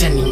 [0.00, 0.29] Destiny.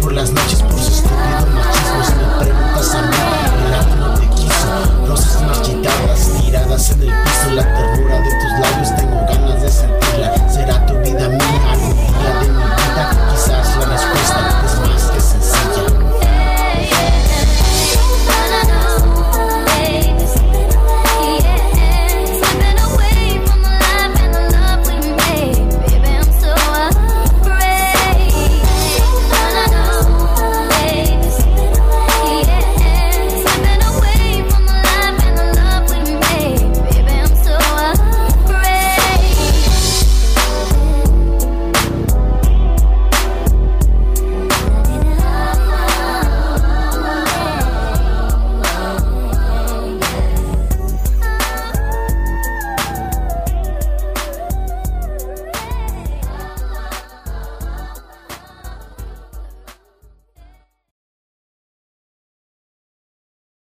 [0.00, 0.62] Por las noches